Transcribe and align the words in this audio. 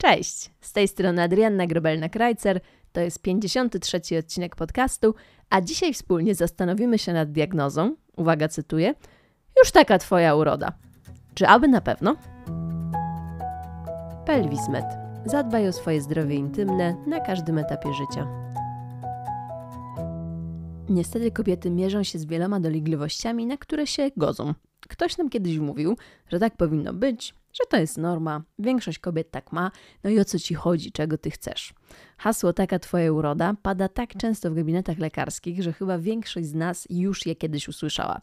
Cześć, 0.00 0.50
z 0.60 0.72
tej 0.72 0.88
strony 0.88 1.22
Adrianna 1.22 1.66
Grobelna-Krajcer, 1.66 2.60
to 2.92 3.00
jest 3.00 3.22
53 3.22 4.00
odcinek 4.18 4.56
podcastu, 4.56 5.14
a 5.50 5.60
dzisiaj 5.60 5.94
wspólnie 5.94 6.34
zastanowimy 6.34 6.98
się 6.98 7.12
nad 7.12 7.32
diagnozą, 7.32 7.96
uwaga 8.16 8.48
cytuję, 8.48 8.94
już 9.58 9.70
taka 9.70 9.98
twoja 9.98 10.34
uroda. 10.34 10.72
Czy 11.34 11.46
aby 11.46 11.68
na 11.68 11.80
pewno? 11.80 12.16
Pelwismet. 14.26 14.84
Zadbaj 15.26 15.68
o 15.68 15.72
swoje 15.72 16.00
zdrowie 16.00 16.34
intymne 16.34 16.96
na 17.06 17.20
każdym 17.20 17.58
etapie 17.58 17.92
życia. 17.92 18.26
Niestety 20.88 21.30
kobiety 21.30 21.70
mierzą 21.70 22.02
się 22.02 22.18
z 22.18 22.24
wieloma 22.24 22.60
dolegliwościami, 22.60 23.46
na 23.46 23.56
które 23.56 23.86
się 23.86 24.10
godzą. 24.16 24.54
Ktoś 24.80 25.18
nam 25.18 25.30
kiedyś 25.30 25.58
mówił, 25.58 25.96
że 26.28 26.38
tak 26.38 26.56
powinno 26.56 26.92
być, 26.92 27.34
że 27.62 27.66
to 27.68 27.76
jest 27.76 27.98
norma, 27.98 28.42
większość 28.58 28.98
kobiet 28.98 29.30
tak 29.30 29.52
ma, 29.52 29.70
no 30.04 30.10
i 30.10 30.20
o 30.20 30.24
co 30.24 30.38
ci 30.38 30.54
chodzi, 30.54 30.92
czego 30.92 31.18
ty 31.18 31.30
chcesz. 31.30 31.74
Hasło 32.18 32.52
taka 32.52 32.78
twoja 32.78 33.12
uroda 33.12 33.54
pada 33.62 33.88
tak 33.88 34.16
często 34.16 34.50
w 34.50 34.54
gabinetach 34.54 34.98
lekarskich, 34.98 35.62
że 35.62 35.72
chyba 35.72 35.98
większość 35.98 36.46
z 36.46 36.54
nas 36.54 36.86
już 36.90 37.26
je 37.26 37.36
kiedyś 37.36 37.68
usłyszała. 37.68 38.20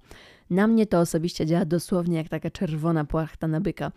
Na 0.49 0.67
mnie 0.67 0.85
to 0.85 0.99
osobiście 0.99 1.45
działa 1.45 1.65
dosłownie 1.65 2.17
jak 2.17 2.29
taka 2.29 2.49
czerwona 2.49 3.05
płachta 3.05 3.47
na 3.47 3.61
byka. 3.61 3.91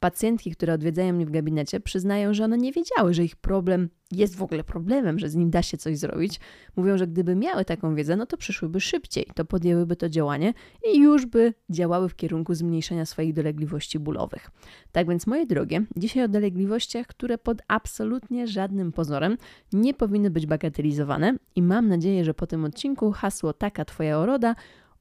Pacjentki, 0.00 0.50
które 0.50 0.72
odwiedzają 0.72 1.12
mnie 1.12 1.26
w 1.26 1.30
gabinecie, 1.30 1.80
przyznają, 1.80 2.34
że 2.34 2.44
one 2.44 2.58
nie 2.58 2.72
wiedziały, 2.72 3.14
że 3.14 3.24
ich 3.24 3.36
problem 3.36 3.88
jest 4.12 4.36
w 4.36 4.42
ogóle 4.42 4.64
problemem, 4.64 5.18
że 5.18 5.28
z 5.28 5.34
nim 5.34 5.50
da 5.50 5.62
się 5.62 5.76
coś 5.76 5.98
zrobić. 5.98 6.40
Mówią, 6.76 6.98
że 6.98 7.06
gdyby 7.06 7.36
miały 7.36 7.64
taką 7.64 7.94
wiedzę, 7.94 8.16
no 8.16 8.26
to 8.26 8.36
przyszłyby 8.36 8.80
szybciej, 8.80 9.26
to 9.34 9.44
podjęłyby 9.44 9.96
to 9.96 10.08
działanie 10.08 10.54
i 10.92 10.98
już 10.98 11.26
by 11.26 11.54
działały 11.70 12.08
w 12.08 12.16
kierunku 12.16 12.54
zmniejszenia 12.54 13.06
swoich 13.06 13.32
dolegliwości 13.32 13.98
bólowych. 13.98 14.50
Tak 14.92 15.08
więc, 15.08 15.26
moje 15.26 15.46
drogie, 15.46 15.84
dzisiaj 15.96 16.24
o 16.24 16.28
dolegliwościach, 16.28 17.06
które 17.06 17.38
pod 17.38 17.62
absolutnie 17.68 18.46
żadnym 18.46 18.92
pozorem 18.92 19.36
nie 19.72 19.94
powinny 19.94 20.30
być 20.30 20.46
bagatelizowane 20.46 21.36
i 21.56 21.62
mam 21.62 21.88
nadzieję, 21.88 22.24
że 22.24 22.34
po 22.34 22.46
tym 22.46 22.64
odcinku 22.64 23.12
hasło 23.12 23.52
taka 23.52 23.84
twoja 23.84 24.18
oroda 24.18 24.54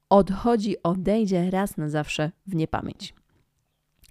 odchodzi, 0.09 0.83
odejdzie 0.83 1.52
raz 1.52 1.77
na 1.77 1.89
zawsze 1.89 2.31
w 2.47 2.55
niepamięć. 2.55 3.13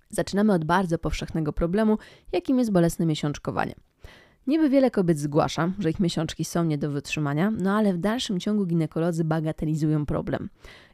Zaczynamy 0.08 0.52
od 0.52 0.64
bardzo 0.64 0.98
powszechnego 0.98 1.52
problemu, 1.52 1.98
jakim 2.32 2.58
jest 2.58 2.72
bolesne 2.72 3.06
miesiączkowanie. 3.06 3.74
Niby 4.46 4.68
wiele 4.68 4.90
kobiet 4.90 5.18
zgłasza, 5.18 5.72
że 5.78 5.90
ich 5.90 6.00
miesiączki 6.00 6.44
są 6.44 6.64
nie 6.64 6.78
do 6.78 6.90
wytrzymania, 6.90 7.50
no 7.50 7.76
ale 7.76 7.94
w 7.94 7.98
dalszym 7.98 8.40
ciągu 8.40 8.66
ginekolodzy 8.66 9.24
bagatelizują 9.24 10.06
problem. 10.06 10.48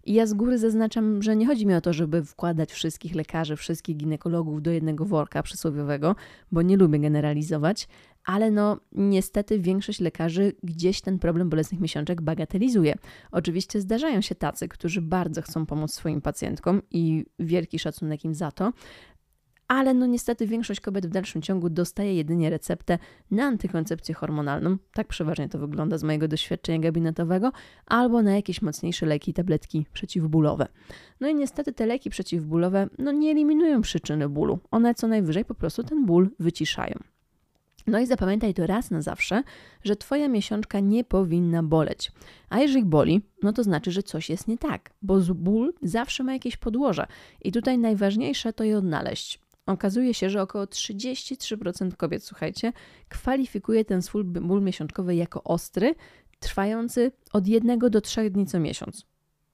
I 0.04 0.12
ja 0.12 0.26
z 0.26 0.34
góry 0.34 0.58
zaznaczam, 0.58 1.22
że 1.22 1.36
nie 1.36 1.46
chodzi 1.46 1.66
mi 1.66 1.74
o 1.74 1.80
to, 1.80 1.92
żeby 1.92 2.24
wkładać 2.24 2.72
wszystkich 2.72 3.14
lekarzy, 3.14 3.56
wszystkich 3.56 3.96
ginekologów 3.96 4.62
do 4.62 4.70
jednego 4.70 5.04
worka 5.04 5.42
przysłowiowego, 5.42 6.16
bo 6.52 6.62
nie 6.62 6.76
lubię 6.76 6.98
generalizować, 6.98 7.88
ale 8.24 8.50
no 8.50 8.80
niestety 8.92 9.58
większość 9.58 10.00
lekarzy 10.00 10.52
gdzieś 10.62 11.00
ten 11.00 11.18
problem 11.18 11.50
bolesnych 11.50 11.80
miesiączek 11.80 12.22
bagatelizuje. 12.22 12.94
Oczywiście 13.32 13.80
zdarzają 13.80 14.20
się 14.20 14.34
tacy, 14.34 14.68
którzy 14.68 15.02
bardzo 15.02 15.42
chcą 15.42 15.66
pomóc 15.66 15.94
swoim 15.94 16.20
pacjentkom 16.20 16.82
i 16.90 17.24
wielki 17.38 17.78
szacunek 17.78 18.24
im 18.24 18.34
za 18.34 18.50
to, 18.50 18.72
ale 19.72 19.94
no 19.94 20.06
niestety 20.06 20.46
większość 20.46 20.80
kobiet 20.80 21.06
w 21.06 21.10
dalszym 21.10 21.42
ciągu 21.42 21.70
dostaje 21.70 22.14
jedynie 22.14 22.50
receptę 22.50 22.98
na 23.30 23.44
antykoncepcję 23.44 24.14
hormonalną, 24.14 24.76
tak 24.94 25.06
przeważnie 25.06 25.48
to 25.48 25.58
wygląda 25.58 25.98
z 25.98 26.04
mojego 26.04 26.28
doświadczenia 26.28 26.78
gabinetowego, 26.78 27.52
albo 27.86 28.22
na 28.22 28.36
jakieś 28.36 28.62
mocniejsze 28.62 29.06
leki 29.06 29.32
tabletki 29.32 29.86
przeciwbólowe. 29.92 30.68
No 31.20 31.28
i 31.28 31.34
niestety 31.34 31.72
te 31.72 31.86
leki 31.86 32.10
przeciwbólowe 32.10 32.88
no 32.98 33.12
nie 33.12 33.30
eliminują 33.30 33.80
przyczyny 33.80 34.28
bólu, 34.28 34.58
one 34.70 34.94
co 34.94 35.08
najwyżej 35.08 35.44
po 35.44 35.54
prostu 35.54 35.82
ten 35.82 36.06
ból 36.06 36.30
wyciszają. 36.38 36.94
No 37.86 37.98
i 37.98 38.06
zapamiętaj 38.06 38.54
to 38.54 38.66
raz 38.66 38.90
na 38.90 39.02
zawsze, 39.02 39.42
że 39.84 39.96
Twoja 39.96 40.28
miesiączka 40.28 40.80
nie 40.80 41.04
powinna 41.04 41.62
boleć. 41.62 42.12
A 42.48 42.60
jeżeli 42.60 42.84
boli, 42.84 43.20
no 43.42 43.52
to 43.52 43.62
znaczy, 43.62 43.90
że 43.90 44.02
coś 44.02 44.30
jest 44.30 44.48
nie 44.48 44.58
tak, 44.58 44.90
bo 45.02 45.20
ból 45.34 45.72
zawsze 45.82 46.24
ma 46.24 46.32
jakieś 46.32 46.56
podłoże. 46.56 47.06
I 47.42 47.52
tutaj 47.52 47.78
najważniejsze 47.78 48.52
to 48.52 48.64
je 48.64 48.78
odnaleźć. 48.78 49.42
Okazuje 49.66 50.14
się, 50.14 50.30
że 50.30 50.42
około 50.42 50.64
33% 50.64 51.96
kobiet, 51.96 52.24
słuchajcie, 52.24 52.72
kwalifikuje 53.08 53.84
ten 53.84 54.02
swój 54.02 54.24
ból 54.24 54.62
miesiączkowy 54.62 55.14
jako 55.14 55.42
ostry, 55.42 55.94
trwający 56.40 57.12
od 57.32 57.46
jednego 57.46 57.90
do 57.90 58.00
trzech 58.00 58.32
dni 58.32 58.46
co 58.46 58.60
miesiąc. 58.60 59.06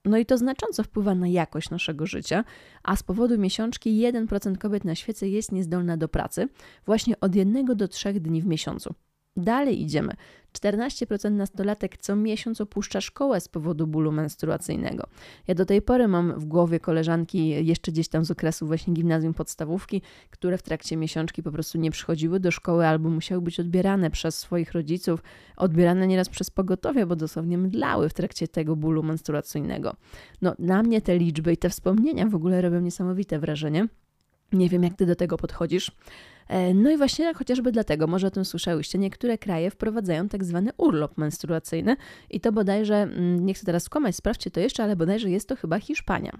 No 0.04 0.18
i 0.18 0.26
to 0.26 0.38
znacząco 0.38 0.82
wpływa 0.82 1.14
na 1.14 1.28
jakość 1.28 1.70
naszego 1.70 2.06
życia, 2.06 2.44
a 2.82 2.96
z 2.96 3.02
powodu 3.02 3.38
miesiączki 3.38 4.00
1% 4.00 4.58
kobiet 4.58 4.84
na 4.84 4.94
świecie 4.94 5.28
jest 5.28 5.52
niezdolna 5.52 5.96
do 5.96 6.08
pracy 6.08 6.48
właśnie 6.86 7.20
od 7.20 7.34
1 7.34 7.66
do 7.66 7.88
3 7.88 8.12
dni 8.12 8.42
w 8.42 8.46
miesiącu. 8.46 8.94
Dalej 9.38 9.82
idziemy. 9.82 10.12
14% 10.52 11.30
nastolatek 11.30 11.96
co 11.96 12.16
miesiąc 12.16 12.60
opuszcza 12.60 13.00
szkołę 13.00 13.40
z 13.40 13.48
powodu 13.48 13.86
bólu 13.86 14.12
menstruacyjnego. 14.12 15.06
Ja 15.48 15.54
do 15.54 15.66
tej 15.66 15.82
pory 15.82 16.08
mam 16.08 16.40
w 16.40 16.44
głowie 16.44 16.80
koleżanki 16.80 17.48
jeszcze 17.66 17.92
gdzieś 17.92 18.08
tam 18.08 18.24
z 18.24 18.30
okresu 18.30 18.66
właśnie 18.66 18.94
gimnazjum 18.94 19.34
podstawówki, 19.34 20.02
które 20.30 20.58
w 20.58 20.62
trakcie 20.62 20.96
miesiączki 20.96 21.42
po 21.42 21.52
prostu 21.52 21.78
nie 21.78 21.90
przychodziły 21.90 22.40
do 22.40 22.50
szkoły 22.50 22.86
albo 22.86 23.10
musiały 23.10 23.40
być 23.40 23.60
odbierane 23.60 24.10
przez 24.10 24.38
swoich 24.38 24.72
rodziców, 24.72 25.22
odbierane 25.56 26.06
nieraz 26.06 26.28
przez 26.28 26.50
pogotowie, 26.50 27.06
bo 27.06 27.16
dosłownie 27.16 27.58
mdlały 27.58 28.08
w 28.08 28.14
trakcie 28.14 28.48
tego 28.48 28.76
bólu 28.76 29.02
menstruacyjnego. 29.02 29.96
No, 30.42 30.54
na 30.58 30.82
mnie 30.82 31.00
te 31.00 31.18
liczby 31.18 31.52
i 31.52 31.56
te 31.56 31.70
wspomnienia 31.70 32.26
w 32.26 32.34
ogóle 32.34 32.62
robią 32.62 32.80
niesamowite 32.80 33.38
wrażenie. 33.38 33.88
Nie 34.52 34.68
wiem, 34.68 34.82
jak 34.82 34.94
ty 34.94 35.06
do 35.06 35.16
tego 35.16 35.36
podchodzisz. 35.36 35.92
E, 36.48 36.74
no 36.74 36.90
i 36.90 36.96
właśnie 36.96 37.34
chociażby 37.34 37.72
dlatego, 37.72 38.06
może 38.06 38.26
o 38.26 38.30
tym 38.30 38.44
słyszałyście, 38.44 38.98
niektóre 38.98 39.38
kraje 39.38 39.70
wprowadzają 39.70 40.28
tak 40.28 40.44
zwany 40.44 40.70
urlop 40.76 41.18
menstruacyjny 41.18 41.96
i 42.30 42.40
to 42.40 42.52
bodajże, 42.52 42.96
mm, 42.96 43.46
nie 43.46 43.54
chcę 43.54 43.66
teraz 43.66 43.82
skłamać, 43.82 44.16
sprawdźcie 44.16 44.50
to 44.50 44.60
jeszcze, 44.60 44.82
ale 44.82 44.96
bodajże 44.96 45.30
jest 45.30 45.48
to 45.48 45.56
chyba 45.56 45.78
Hiszpania. 45.78 46.38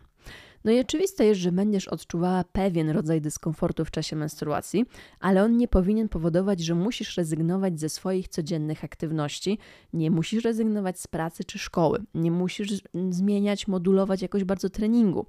No 0.64 0.72
i 0.72 0.80
oczywiste 0.80 1.24
jest, 1.24 1.40
że 1.40 1.52
będziesz 1.52 1.88
odczuwała 1.88 2.44
pewien 2.44 2.90
rodzaj 2.90 3.20
dyskomfortu 3.20 3.84
w 3.84 3.90
czasie 3.90 4.16
menstruacji, 4.16 4.86
ale 5.20 5.44
on 5.44 5.56
nie 5.56 5.68
powinien 5.68 6.08
powodować, 6.08 6.60
że 6.60 6.74
musisz 6.74 7.16
rezygnować 7.16 7.80
ze 7.80 7.88
swoich 7.88 8.28
codziennych 8.28 8.84
aktywności, 8.84 9.58
nie 9.92 10.10
musisz 10.10 10.44
rezygnować 10.44 11.00
z 11.00 11.06
pracy 11.06 11.44
czy 11.44 11.58
szkoły, 11.58 12.04
nie 12.14 12.30
musisz 12.30 12.82
zmieniać, 13.10 13.68
modulować 13.68 14.22
jakoś 14.22 14.44
bardzo 14.44 14.70
treningu. 14.70 15.26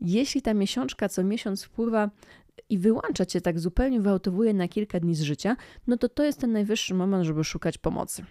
Jeśli 0.00 0.42
ta 0.42 0.54
miesiączka 0.54 1.08
co 1.08 1.24
miesiąc 1.24 1.64
wpływa 1.64 2.10
i 2.68 2.78
wyłącza 2.78 3.26
cię 3.26 3.40
tak 3.40 3.60
zupełnie, 3.60 4.00
wyautowuje 4.00 4.54
na 4.54 4.68
kilka 4.68 5.00
dni 5.00 5.14
z 5.14 5.20
życia, 5.20 5.56
no 5.86 5.96
to 5.96 6.08
to 6.08 6.24
jest 6.24 6.40
ten 6.40 6.52
najwyższy 6.52 6.94
moment, 6.94 7.24
żeby 7.24 7.44
szukać 7.44 7.78
pomocy. 7.78 8.24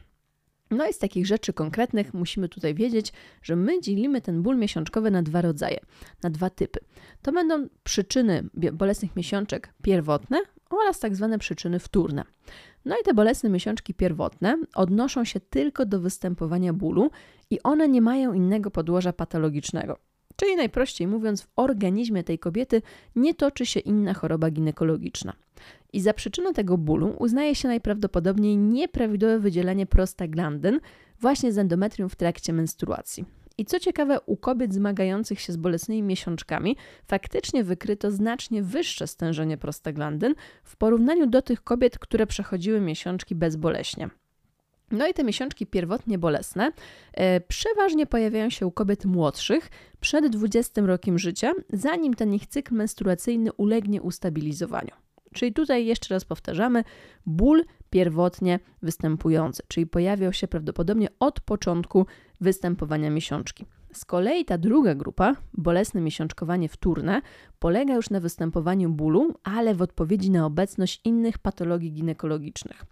No 0.71 0.87
i 0.87 0.93
z 0.93 0.97
takich 0.97 1.25
rzeczy 1.27 1.53
konkretnych 1.53 2.13
musimy 2.13 2.49
tutaj 2.49 2.75
wiedzieć, 2.75 3.13
że 3.41 3.55
my 3.55 3.81
dzielimy 3.81 4.21
ten 4.21 4.41
ból 4.41 4.57
miesiączkowy 4.57 5.11
na 5.11 5.23
dwa 5.23 5.41
rodzaje, 5.41 5.79
na 6.23 6.29
dwa 6.29 6.49
typy. 6.49 6.79
To 7.21 7.31
będą 7.31 7.67
przyczyny 7.83 8.49
bolesnych 8.73 9.15
miesiączek 9.15 9.73
pierwotne 9.83 10.41
oraz 10.69 10.99
tak 10.99 11.15
zwane 11.15 11.39
przyczyny 11.39 11.79
wtórne. 11.79 12.23
No 12.85 12.95
i 13.01 13.03
te 13.03 13.13
bolesne 13.13 13.49
miesiączki 13.49 13.93
pierwotne 13.93 14.57
odnoszą 14.75 15.25
się 15.25 15.39
tylko 15.39 15.85
do 15.85 15.99
występowania 15.99 16.73
bólu 16.73 17.11
i 17.49 17.63
one 17.63 17.87
nie 17.87 18.01
mają 18.01 18.33
innego 18.33 18.71
podłoża 18.71 19.13
patologicznego. 19.13 20.10
Czyli 20.41 20.55
najprościej 20.55 21.07
mówiąc, 21.07 21.41
w 21.41 21.47
organizmie 21.55 22.23
tej 22.23 22.39
kobiety 22.39 22.81
nie 23.15 23.33
toczy 23.33 23.65
się 23.65 23.79
inna 23.79 24.13
choroba 24.13 24.49
ginekologiczna. 24.51 25.33
I 25.93 26.01
za 26.01 26.13
przyczynę 26.13 26.53
tego 26.53 26.77
bólu 26.77 27.15
uznaje 27.19 27.55
się 27.55 27.67
najprawdopodobniej 27.67 28.57
nieprawidłowe 28.57 29.39
wydzielenie 29.39 29.85
prostaglandyn 29.85 30.79
właśnie 31.19 31.51
z 31.51 31.57
endometrium 31.57 32.09
w 32.09 32.15
trakcie 32.15 32.53
menstruacji. 32.53 33.25
I 33.57 33.65
co 33.65 33.79
ciekawe, 33.79 34.21
u 34.25 34.37
kobiet 34.37 34.73
zmagających 34.73 35.39
się 35.39 35.53
z 35.53 35.57
bolesnymi 35.57 36.03
miesiączkami 36.03 36.77
faktycznie 37.07 37.63
wykryto 37.63 38.11
znacznie 38.11 38.63
wyższe 38.63 39.07
stężenie 39.07 39.57
prostaglandyn 39.57 40.35
w 40.63 40.75
porównaniu 40.75 41.27
do 41.27 41.41
tych 41.41 41.63
kobiet, 41.63 41.99
które 41.99 42.27
przechodziły 42.27 42.81
miesiączki 42.81 43.35
bezboleśnie. 43.35 44.09
No 44.91 45.07
i 45.07 45.13
te 45.13 45.23
miesiączki 45.23 45.65
pierwotnie 45.65 46.17
bolesne 46.17 46.71
e, 47.13 47.41
przeważnie 47.41 48.05
pojawiają 48.05 48.49
się 48.49 48.67
u 48.67 48.71
kobiet 48.71 49.05
młodszych 49.05 49.69
przed 49.99 50.27
20 50.27 50.81
rokiem 50.81 51.19
życia, 51.19 51.51
zanim 51.73 52.13
ten 52.13 52.33
ich 52.33 52.47
cykl 52.47 52.75
menstruacyjny 52.75 53.53
ulegnie 53.53 54.01
ustabilizowaniu. 54.01 54.91
Czyli 55.33 55.53
tutaj 55.53 55.85
jeszcze 55.85 56.13
raz 56.13 56.25
powtarzamy, 56.25 56.83
ból 57.25 57.65
pierwotnie 57.89 58.59
występujący, 58.81 59.63
czyli 59.67 59.87
pojawiał 59.87 60.33
się 60.33 60.47
prawdopodobnie 60.47 61.07
od 61.19 61.39
początku 61.39 62.05
występowania 62.41 63.09
miesiączki. 63.09 63.65
Z 63.93 64.05
kolei 64.05 64.45
ta 64.45 64.57
druga 64.57 64.95
grupa, 64.95 65.35
bolesne 65.53 66.01
miesiączkowanie 66.01 66.69
wtórne, 66.69 67.21
polega 67.59 67.95
już 67.95 68.09
na 68.09 68.19
występowaniu 68.19 68.89
bólu, 68.89 69.33
ale 69.43 69.75
w 69.75 69.81
odpowiedzi 69.81 70.31
na 70.31 70.45
obecność 70.45 71.01
innych 71.03 71.37
patologii 71.37 71.91
ginekologicznych. 71.91 72.85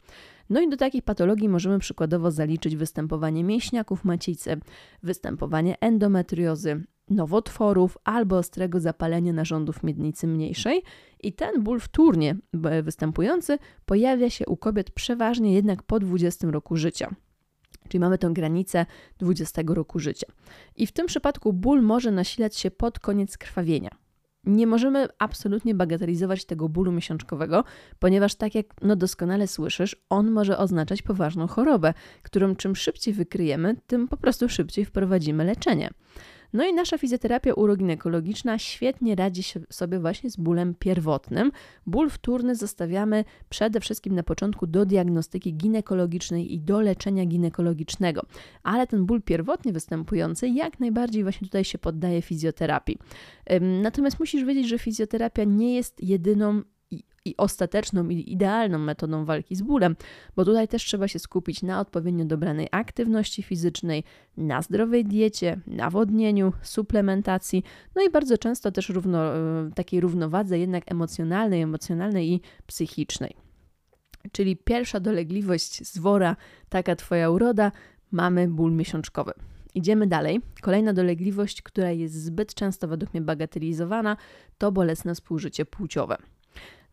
No 0.49 0.61
i 0.61 0.69
do 0.69 0.77
takich 0.77 1.03
patologii 1.03 1.49
możemy 1.49 1.79
przykładowo 1.79 2.31
zaliczyć 2.31 2.75
występowanie 2.75 3.43
mięśniaków 3.43 4.05
macicy, 4.05 4.57
występowanie 5.03 5.79
endometriozy, 5.79 6.83
nowotworów 7.09 7.97
albo 8.03 8.37
ostrego 8.37 8.79
zapalenia 8.79 9.33
narządów 9.33 9.83
miednicy 9.83 10.27
mniejszej 10.27 10.83
i 11.23 11.33
ten 11.33 11.63
ból 11.63 11.79
wtórnie 11.79 12.35
występujący 12.83 13.57
pojawia 13.85 14.29
się 14.29 14.45
u 14.45 14.57
kobiet 14.57 14.91
przeważnie 14.91 15.53
jednak 15.53 15.83
po 15.83 15.99
20 15.99 16.47
roku 16.51 16.75
życia. 16.75 17.15
Czyli 17.87 17.99
mamy 17.99 18.17
tę 18.17 18.29
granicę 18.33 18.85
20 19.17 19.61
roku 19.67 19.99
życia. 19.99 20.27
I 20.75 20.87
w 20.87 20.91
tym 20.91 21.05
przypadku 21.05 21.53
ból 21.53 21.81
może 21.81 22.11
nasilać 22.11 22.57
się 22.57 22.71
pod 22.71 22.99
koniec 22.99 23.37
krwawienia. 23.37 23.89
Nie 24.49 24.67
możemy 24.67 25.07
absolutnie 25.19 25.75
bagatelizować 25.75 26.45
tego 26.45 26.69
bólu 26.69 26.91
miesiączkowego, 26.91 27.63
ponieważ 27.99 28.35
tak 28.35 28.55
jak 28.55 28.65
no 28.81 28.95
doskonale 28.95 29.47
słyszysz, 29.47 29.95
on 30.09 30.31
może 30.31 30.57
oznaczać 30.57 31.01
poważną 31.01 31.47
chorobę, 31.47 31.93
którą 32.23 32.55
czym 32.55 32.75
szybciej 32.75 33.13
wykryjemy, 33.13 33.75
tym 33.87 34.07
po 34.07 34.17
prostu 34.17 34.49
szybciej 34.49 34.85
wprowadzimy 34.85 35.45
leczenie. 35.45 35.89
No 36.53 36.67
i 36.67 36.73
nasza 36.73 36.97
fizjoterapia 36.97 37.53
uroginekologiczna 37.53 38.59
świetnie 38.59 39.15
radzi 39.15 39.41
sobie 39.69 39.99
właśnie 39.99 40.29
z 40.29 40.37
bólem 40.37 40.75
pierwotnym. 40.79 41.51
Ból 41.85 42.09
wtórny 42.09 42.55
zostawiamy 42.55 43.25
przede 43.49 43.79
wszystkim 43.79 44.15
na 44.15 44.23
początku 44.23 44.67
do 44.67 44.85
diagnostyki 44.85 45.53
ginekologicznej 45.53 46.53
i 46.53 46.59
do 46.59 46.81
leczenia 46.81 47.25
ginekologicznego, 47.25 48.21
ale 48.63 48.87
ten 48.87 49.05
ból 49.05 49.21
pierwotnie 49.21 49.73
występujący 49.73 50.47
jak 50.47 50.79
najbardziej 50.79 51.23
właśnie 51.23 51.47
tutaj 51.47 51.63
się 51.63 51.77
poddaje 51.77 52.21
fizjoterapii. 52.21 52.97
Natomiast 53.81 54.19
musisz 54.19 54.43
wiedzieć, 54.43 54.67
że 54.67 54.79
fizjoterapia 54.79 55.43
nie 55.43 55.75
jest 55.75 56.03
jedyną 56.03 56.61
i 57.25 57.37
ostateczną 57.37 58.09
i 58.09 58.31
idealną 58.31 58.79
metodą 58.79 59.25
walki 59.25 59.55
z 59.55 59.61
bólem, 59.61 59.95
bo 60.35 60.45
tutaj 60.45 60.67
też 60.67 60.83
trzeba 60.83 61.07
się 61.07 61.19
skupić 61.19 61.63
na 61.63 61.79
odpowiednio 61.79 62.25
dobranej 62.25 62.67
aktywności 62.71 63.43
fizycznej, 63.43 64.03
na 64.37 64.61
zdrowej 64.61 65.05
diecie, 65.05 65.59
nawodnieniu, 65.67 66.53
suplementacji, 66.61 67.63
no 67.95 68.01
i 68.03 68.09
bardzo 68.09 68.37
często 68.37 68.71
też 68.71 68.89
równo, 68.89 69.35
e, 69.35 69.71
takiej 69.75 70.01
równowadze 70.01 70.59
jednak 70.59 70.91
emocjonalnej, 70.91 71.61
emocjonalnej 71.61 72.31
i 72.31 72.41
psychicznej. 72.67 73.35
Czyli 74.31 74.57
pierwsza 74.57 74.99
dolegliwość 74.99 75.87
z 75.87 75.97
wora, 75.97 76.35
taka 76.69 76.95
Twoja 76.95 77.29
uroda, 77.29 77.71
mamy 78.11 78.47
ból 78.47 78.71
miesiączkowy. 78.71 79.31
Idziemy 79.75 80.07
dalej. 80.07 80.41
Kolejna 80.61 80.93
dolegliwość, 80.93 81.61
która 81.61 81.91
jest 81.91 82.23
zbyt 82.23 82.53
często 82.53 82.87
według 82.87 83.13
mnie 83.13 83.21
bagatelizowana, 83.21 84.17
to 84.57 84.71
bolesne 84.71 85.15
współżycie 85.15 85.65
płciowe. 85.65 86.17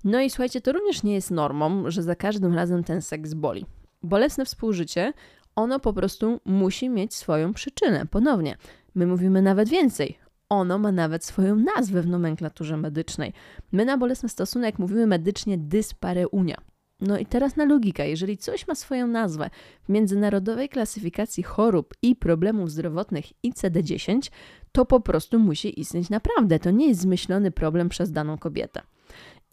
No 0.05 0.21
i 0.21 0.31
słuchajcie, 0.31 0.61
to 0.61 0.73
również 0.73 1.03
nie 1.03 1.15
jest 1.15 1.31
normą, 1.31 1.91
że 1.91 2.03
za 2.03 2.15
każdym 2.15 2.55
razem 2.55 2.85
ten 2.85 3.03
seks 3.03 3.35
boli. 3.35 3.67
Bolesne 4.03 4.45
współżycie, 4.45 5.13
ono 5.57 5.81
po 5.81 5.93
prostu 5.93 6.41
musi 6.45 6.91
mieć 6.91 7.15
swoją 7.15 7.53
przyczynę. 7.53 8.07
Ponownie, 8.07 8.57
my 8.95 9.07
mówimy 9.07 9.43
nawet 9.43 9.69
więcej. 9.69 10.19
Ono 10.49 10.79
ma 10.79 10.93
nawet 10.93 11.25
swoją 11.25 11.57
nazwę 11.57 12.03
w 12.03 12.07
nomenklaturze 12.07 12.77
medycznej. 12.77 13.33
My 13.73 13.85
na 13.85 13.99
bolesny 13.99 14.29
stosunek 14.29 14.79
mówimy 14.79 15.07
medycznie 15.07 15.59
dyspareunia. 15.59 16.57
No 17.01 17.19
i 17.19 17.27
teraz 17.27 17.57
na 17.57 17.65
logika. 17.65 18.05
Jeżeli 18.05 18.39
coś 18.39 18.69
ma 18.69 18.75
swoją 18.75 19.07
nazwę 19.07 19.51
w 19.83 19.89
międzynarodowej 19.89 20.69
klasyfikacji 20.69 21.43
chorób 21.43 21.95
i 22.03 22.17
problemów 22.17 22.71
zdrowotnych 22.71 23.25
ICD-10, 23.47 24.31
to 24.73 24.85
po 24.85 25.01
prostu 25.01 25.39
musi 25.39 25.81
istnieć 25.81 26.11
naprawdę. 26.11 26.59
To 26.59 26.71
nie 26.71 26.89
jest 26.89 27.01
zmyślony 27.01 27.51
problem 27.51 27.89
przez 27.89 28.13
daną 28.13 28.39
kobietę. 28.39 28.83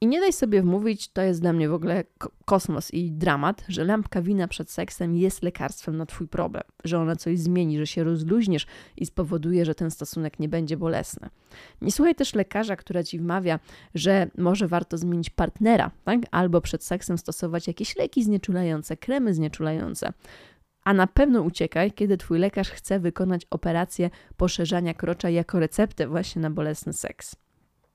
I 0.03 0.07
nie 0.07 0.19
daj 0.19 0.33
sobie 0.33 0.61
wmówić, 0.61 1.07
to 1.07 1.21
jest 1.21 1.41
dla 1.41 1.53
mnie 1.53 1.69
w 1.69 1.73
ogóle 1.73 2.03
kosmos 2.45 2.91
i 2.91 3.11
dramat, 3.11 3.63
że 3.67 3.83
lampka 3.83 4.21
wina 4.21 4.47
przed 4.47 4.71
seksem 4.71 5.15
jest 5.15 5.43
lekarstwem 5.43 5.97
na 5.97 6.05
twój 6.05 6.27
problem, 6.27 6.63
że 6.83 6.99
ona 6.99 7.15
coś 7.15 7.39
zmieni, 7.39 7.77
że 7.77 7.87
się 7.87 8.03
rozluźniesz 8.03 8.65
i 8.97 9.05
spowoduje, 9.05 9.65
że 9.65 9.75
ten 9.75 9.91
stosunek 9.91 10.39
nie 10.39 10.49
będzie 10.49 10.77
bolesny. 10.77 11.29
Nie 11.81 11.91
słuchaj 11.91 12.15
też 12.15 12.35
lekarza, 12.35 12.75
która 12.75 13.03
ci 13.03 13.19
wmawia, 13.19 13.59
że 13.95 14.27
może 14.37 14.67
warto 14.67 14.97
zmienić 14.97 15.29
partnera, 15.29 15.91
tak? 16.03 16.19
albo 16.31 16.61
przed 16.61 16.83
seksem 16.83 17.17
stosować 17.17 17.67
jakieś 17.67 17.95
leki 17.95 18.23
znieczulające, 18.23 18.97
kremy 18.97 19.33
znieczulające. 19.33 20.13
A 20.83 20.93
na 20.93 21.07
pewno 21.07 21.41
uciekaj, 21.41 21.91
kiedy 21.91 22.17
twój 22.17 22.39
lekarz 22.39 22.69
chce 22.69 22.99
wykonać 22.99 23.47
operację 23.49 24.09
poszerzania 24.37 24.93
krocza 24.93 25.29
jako 25.29 25.59
receptę 25.59 26.07
właśnie 26.07 26.41
na 26.41 26.49
bolesny 26.49 26.93
seks. 26.93 27.42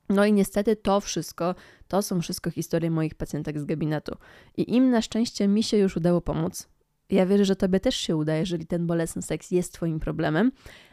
No 0.09 0.25
i 0.25 0.33
niestety 0.33 0.77
to 0.77 1.01
wszystko, 1.01 1.55
to 1.89 2.03
są 2.03 2.21
wszystko 2.21 2.51
historie 2.51 2.91
moich 2.91 3.15
pacjentek 3.15 3.61
z 3.61 3.65
gabinetu. 3.65 4.17
I 4.57 4.75
im 4.75 4.91
na 4.91 5.03
szczęście 5.03 5.49
mi 5.49 5.63
się 5.63 5.77
już 5.77 5.97
udało 5.97 6.21
pomóc. 6.21 6.69
Ja 7.11 7.27
wierzę, 7.27 7.45
że 7.45 7.57
tobie 7.57 7.81
też 7.81 7.97
się 7.97 8.17
uda, 8.17 8.37
jeżeli 8.37 8.67
ten 8.67 8.87
bolesny 8.87 9.23
seks 9.23 9.51
jest 9.51 9.73
twoim 9.73 10.01
problemem, 10.01 10.53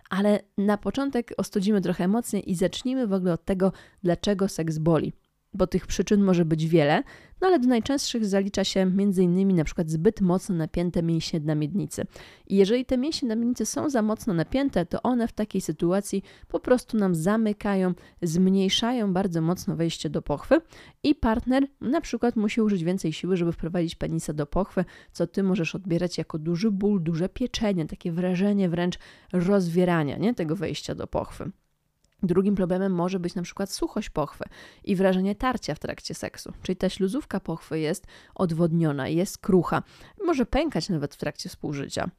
ale 0.10 0.40
na 0.58 0.78
początek 0.78 1.34
ostudzimy 1.38 1.82
trochę 1.82 2.04
emocje 2.04 2.40
i 2.40 2.56
zacznijmy 2.56 3.08
w 3.08 3.14
ogóle 3.14 3.34
od 3.34 3.46
tego, 3.46 3.72
dlaczego 4.04 4.48
seks 4.48 4.78
boli 4.78 5.14
bo 5.56 5.68
tych 5.68 5.88
przyczyn 5.88 6.24
może 6.24 6.46
być 6.46 6.68
wiele, 6.68 7.04
no 7.42 7.48
ale 7.48 7.60
do 7.60 7.68
najczęstszych 7.68 8.26
zalicza 8.26 8.64
się 8.64 8.80
m.in. 8.80 9.56
na 9.56 9.64
przykład 9.64 9.90
zbyt 9.90 10.22
mocno 10.22 10.56
napięte 10.56 11.04
mięśnie 11.04 11.40
na 11.40 11.56
miednicy. 11.56 12.06
I 12.48 12.56
jeżeli 12.56 12.86
te 12.86 12.98
mięśnie 12.98 13.28
na 13.28 13.36
miednicy 13.36 13.66
są 13.66 13.90
za 13.90 14.02
mocno 14.02 14.34
napięte, 14.34 14.86
to 14.86 15.02
one 15.02 15.28
w 15.28 15.32
takiej 15.32 15.62
sytuacji 15.62 16.24
po 16.48 16.60
prostu 16.60 16.98
nam 16.98 17.16
zamykają, 17.16 17.94
zmniejszają 18.22 19.14
bardzo 19.14 19.42
mocno 19.42 19.76
wejście 19.76 20.10
do 20.10 20.22
pochwy 20.22 20.62
i 21.04 21.16
partner 21.16 21.68
na 21.82 22.02
przykład 22.02 22.36
musi 22.36 22.62
użyć 22.62 22.84
więcej 22.84 23.14
siły, 23.14 23.38
żeby 23.38 23.52
wprowadzić 23.52 23.96
penisa 23.96 24.34
do 24.34 24.46
pochwy, 24.46 24.86
co 25.12 25.28
ty 25.28 25.44
możesz 25.44 25.76
odbierać 25.76 26.18
jako 26.18 26.40
duży 26.40 26.72
ból, 26.72 27.04
duże 27.04 27.30
pieczenie, 27.30 27.86
takie 27.86 28.12
wrażenie 28.12 28.70
wręcz 28.70 29.00
rozwierania 29.34 30.18
nie, 30.18 30.34
tego 30.34 30.56
wejścia 30.56 30.96
do 30.96 31.08
pochwy. 31.08 31.52
Drugim 32.26 32.56
problemem 32.56 32.92
może 32.92 33.20
być 33.20 33.36
na 33.36 33.42
przykład 33.42 33.72
suchość 33.72 34.10
pochwy 34.10 34.44
i 34.84 34.96
wrażenie 34.96 35.36
tarcia 35.36 35.76
w 35.76 35.80
trakcie 35.80 36.14
seksu, 36.14 36.54
czyli 36.62 36.76
ta 36.76 36.90
śluzówka 36.90 37.40
pochwy 37.40 37.80
jest 37.80 38.08
odwodniona, 38.36 39.08
jest 39.08 39.38
krucha, 39.38 39.84
może 40.26 40.46
pękać 40.46 40.90
nawet 40.90 41.16
w 41.16 41.18
trakcie 41.18 41.50
współżycia. 41.50 42.10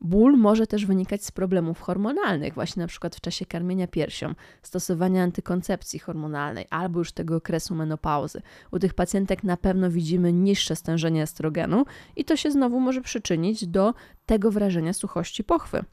Ból 0.00 0.36
może 0.36 0.66
też 0.66 0.86
wynikać 0.86 1.24
z 1.24 1.30
problemów 1.30 1.80
hormonalnych, 1.80 2.54
właśnie 2.54 2.80
na 2.80 2.86
przykład 2.86 3.16
w 3.16 3.20
czasie 3.20 3.46
karmienia 3.46 3.86
piersią, 3.86 4.34
stosowania 4.62 5.22
antykoncepcji 5.22 5.98
hormonalnej 5.98 6.66
albo 6.70 6.98
już 6.98 7.12
tego 7.12 7.36
okresu 7.36 7.74
menopauzy. 7.74 8.42
U 8.70 8.78
tych 8.78 8.94
pacjentek 8.94 9.44
na 9.44 9.56
pewno 9.56 9.90
widzimy 9.90 10.32
niższe 10.32 10.76
stężenie 10.76 11.22
estrogenu 11.22 11.84
i 12.16 12.24
to 12.24 12.36
się 12.36 12.50
znowu 12.50 12.80
może 12.80 13.00
przyczynić 13.00 13.66
do 13.66 13.94
tego 14.26 14.50
wrażenia 14.50 14.92
suchości 14.92 15.44
pochwy. 15.44 15.84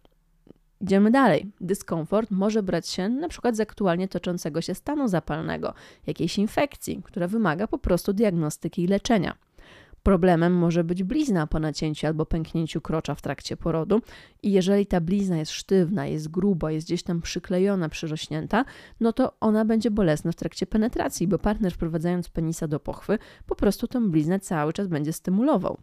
Idziemy 0.81 1.11
dalej. 1.11 1.51
Dyskomfort 1.61 2.31
może 2.31 2.63
brać 2.63 2.87
się 2.87 3.09
przykład 3.29 3.55
z 3.55 3.59
aktualnie 3.59 4.07
toczącego 4.07 4.61
się 4.61 4.75
stanu 4.75 5.07
zapalnego, 5.07 5.73
jakiejś 6.07 6.37
infekcji, 6.37 7.01
która 7.03 7.27
wymaga 7.27 7.67
po 7.67 7.77
prostu 7.77 8.13
diagnostyki 8.13 8.83
i 8.83 8.87
leczenia. 8.87 9.35
Problemem 10.03 10.53
może 10.53 10.83
być 10.83 11.03
blizna 11.03 11.47
po 11.47 11.59
nacięciu 11.59 12.07
albo 12.07 12.25
pęknięciu 12.25 12.81
krocza 12.81 13.15
w 13.15 13.21
trakcie 13.21 13.57
porodu 13.57 14.01
i 14.43 14.51
jeżeli 14.51 14.85
ta 14.85 15.01
blizna 15.01 15.37
jest 15.37 15.51
sztywna, 15.51 16.05
jest 16.05 16.27
gruba, 16.27 16.71
jest 16.71 16.87
gdzieś 16.87 17.03
tam 17.03 17.21
przyklejona, 17.21 17.89
przyrośnięta, 17.89 18.65
no 18.99 19.13
to 19.13 19.33
ona 19.39 19.65
będzie 19.65 19.91
bolesna 19.91 20.31
w 20.31 20.35
trakcie 20.35 20.65
penetracji, 20.65 21.27
bo 21.27 21.39
partner 21.39 21.73
wprowadzając 21.73 22.29
penisa 22.29 22.67
do 22.67 22.79
pochwy 22.79 23.19
po 23.45 23.55
prostu 23.55 23.87
tę 23.87 24.09
bliznę 24.09 24.39
cały 24.39 24.73
czas 24.73 24.87
będzie 24.87 25.13
stymulował. 25.13 25.77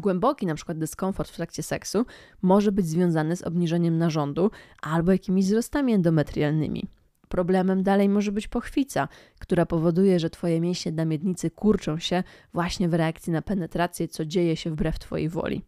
Głęboki 0.00 0.46
na 0.46 0.54
przykład 0.54 0.78
dyskomfort 0.78 1.30
w 1.30 1.36
trakcie 1.36 1.62
seksu 1.62 2.06
może 2.42 2.72
być 2.72 2.86
związany 2.86 3.36
z 3.36 3.42
obniżeniem 3.42 3.98
narządu 3.98 4.50
albo 4.82 5.12
jakimiś 5.12 5.44
wzrostami 5.46 5.92
endometrialnymi. 5.92 6.88
Problemem 7.30 7.82
dalej 7.82 8.08
może 8.08 8.32
być 8.32 8.48
pochwica, 8.48 9.08
która 9.38 9.66
powoduje, 9.66 10.20
że 10.20 10.30
Twoje 10.30 10.60
mięśnie 10.60 10.92
na 10.92 11.04
miednicy 11.04 11.50
kurczą 11.50 11.98
się 11.98 12.22
właśnie 12.52 12.88
w 12.88 12.94
reakcji 12.94 13.32
na 13.32 13.42
penetrację, 13.42 14.08
co 14.08 14.24
dzieje 14.24 14.56
się 14.56 14.70
wbrew 14.70 14.98
Twojej 14.98 15.28
woli. 15.28 15.62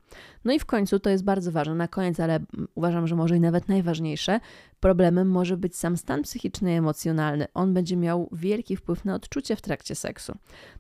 No 0.45 0.53
i 0.53 0.59
w 0.59 0.65
końcu, 0.65 1.01
to 1.01 1.11
jest 1.11 1.25
bardzo 1.25 1.53
ważne, 1.53 1.75
na 1.75 1.89
koniec, 1.89 2.21
ale 2.21 2.41
uważam, 2.75 3.07
że 3.07 3.17
może 3.17 3.37
i 3.37 3.41
nawet 3.41 3.69
najważniejsze, 3.69 4.41
problemem 4.81 5.31
może 5.31 5.57
być 5.57 5.77
sam 5.77 5.97
stan 5.97 6.23
psychiczny 6.23 6.73
i 6.73 6.77
emocjonalny. 6.77 7.47
On 7.55 7.75
będzie 7.75 7.97
miał 7.97 8.29
wielki 8.33 8.77
wpływ 8.77 9.05
na 9.05 9.15
odczucie 9.15 9.57
w 9.57 9.61
trakcie 9.61 9.95
seksu. 9.95 10.33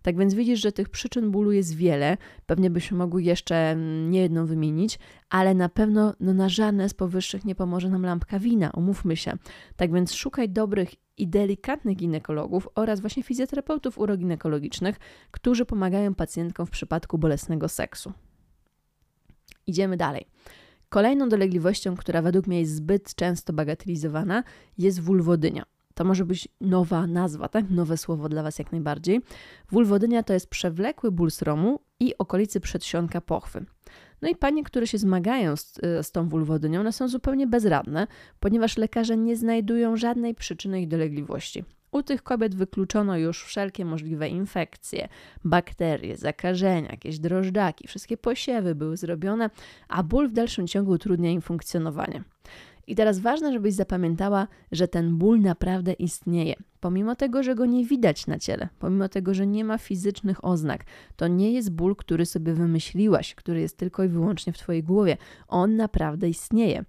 Tak 0.02 0.18
więc 0.18 0.34
widzisz, 0.34 0.60
że 0.60 0.72
tych 0.72 0.88
przyczyn 0.88 1.30
bólu 1.30 1.52
jest 1.52 1.76
wiele, 1.76 2.16
pewnie 2.46 2.70
byśmy 2.70 2.96
mogli 2.96 3.24
jeszcze 3.24 3.56
mm, 3.56 4.10
nie 4.10 4.20
jedną 4.20 4.46
wymienić, 4.46 4.98
ale 5.32 5.54
na 5.54 5.68
pewno 5.68 6.14
no, 6.20 6.34
na 6.34 6.48
żadne 6.48 6.88
z 6.88 6.94
powyższych 6.94 7.44
nie 7.44 7.54
pomoże 7.54 7.88
nam 7.88 8.02
lampka 8.02 8.38
wina, 8.38 8.70
umówmy 8.70 9.16
się. 9.16 9.32
Tak 9.76 9.92
więc 9.92 10.14
szukaj 10.14 10.48
dobrych 10.48 10.94
i 11.18 11.28
delikatnych 11.28 11.96
ginekologów 11.96 12.68
oraz 12.74 13.00
właśnie 13.00 13.22
fizjoterapeutów 13.22 13.98
uroginekologicznych, 13.98 14.96
którzy 15.30 15.64
pomagają 15.64 16.14
pacjentkom 16.14 16.66
w 16.66 16.70
przypadku 16.70 17.18
bolesnego 17.18 17.68
seksu. 17.68 18.12
Idziemy 19.66 19.96
dalej. 19.96 20.26
Kolejną 20.88 21.28
dolegliwością, 21.28 21.96
która 21.96 22.22
według 22.22 22.46
mnie 22.46 22.60
jest 22.60 22.74
zbyt 22.74 23.14
często 23.14 23.52
bagatelizowana, 23.52 24.44
jest 24.78 25.00
wulwodynia. 25.00 25.62
To 25.94 26.04
może 26.04 26.24
być 26.24 26.48
nowa 26.60 27.06
nazwa, 27.06 27.48
tak? 27.48 27.70
Nowe 27.70 27.96
słowo 27.96 28.28
dla 28.28 28.42
Was 28.42 28.58
jak 28.58 28.72
najbardziej. 28.72 29.20
Wulwodynia 29.70 30.22
to 30.22 30.32
jest 30.32 30.46
przewlekły 30.46 31.12
ból 31.12 31.30
sromu 31.30 31.80
i 32.00 32.18
okolicy 32.18 32.60
przedsionka 32.60 33.20
pochwy. 33.20 33.64
No 34.22 34.28
i 34.28 34.36
panie, 34.36 34.64
które 34.64 34.86
się 34.86 34.98
zmagają 34.98 35.56
z, 35.56 35.74
z 36.02 36.12
tą 36.12 36.28
wulwodynią, 36.28 36.80
one 36.80 36.92
są 36.92 37.08
zupełnie 37.08 37.46
bezradne, 37.46 38.06
ponieważ 38.40 38.76
lekarze 38.76 39.16
nie 39.16 39.36
znajdują 39.36 39.96
żadnej 39.96 40.34
przyczyny 40.34 40.80
ich 40.80 40.88
dolegliwości. 40.88 41.64
U 41.92 42.02
tych 42.02 42.22
kobiet 42.22 42.54
wykluczono 42.54 43.16
już 43.16 43.44
wszelkie 43.44 43.84
możliwe 43.84 44.28
infekcje, 44.28 45.08
bakterie, 45.44 46.16
zakażenia, 46.16 46.90
jakieś 46.90 47.18
drożdżaki, 47.18 47.88
wszystkie 47.88 48.16
posiewy 48.16 48.74
były 48.74 48.96
zrobione, 48.96 49.50
a 49.88 50.02
ból 50.02 50.28
w 50.28 50.32
dalszym 50.32 50.66
ciągu 50.66 50.90
utrudnia 50.90 51.30
im 51.30 51.40
funkcjonowanie. 51.40 52.22
I 52.86 52.94
teraz 52.94 53.18
ważne, 53.18 53.52
żebyś 53.52 53.74
zapamiętała, 53.74 54.48
że 54.72 54.88
ten 54.88 55.16
ból 55.16 55.40
naprawdę 55.40 55.92
istnieje. 55.92 56.54
Pomimo 56.80 57.16
tego, 57.16 57.42
że 57.42 57.54
go 57.54 57.66
nie 57.66 57.84
widać 57.84 58.26
na 58.26 58.38
ciele, 58.38 58.68
pomimo 58.78 59.08
tego, 59.08 59.34
że 59.34 59.46
nie 59.46 59.64
ma 59.64 59.78
fizycznych 59.78 60.44
oznak, 60.44 60.84
to 61.16 61.28
nie 61.28 61.52
jest 61.52 61.70
ból, 61.70 61.96
który 61.96 62.26
sobie 62.26 62.54
wymyśliłaś, 62.54 63.34
który 63.34 63.60
jest 63.60 63.76
tylko 63.76 64.04
i 64.04 64.08
wyłącznie 64.08 64.52
w 64.52 64.58
Twojej 64.58 64.82
głowie. 64.82 65.16
On 65.48 65.76
naprawdę 65.76 66.28
istnieje. 66.28 66.84